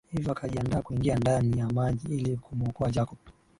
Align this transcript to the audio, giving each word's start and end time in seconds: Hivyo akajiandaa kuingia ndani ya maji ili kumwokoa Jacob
Hivyo 0.13 0.31
akajiandaa 0.31 0.81
kuingia 0.81 1.15
ndani 1.15 1.59
ya 1.59 1.67
maji 1.69 2.17
ili 2.17 2.37
kumwokoa 2.37 2.91
Jacob 2.91 3.17